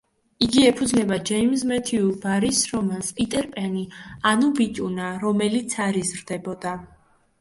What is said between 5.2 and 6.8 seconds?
რომელიც არ იზრდებოდა“.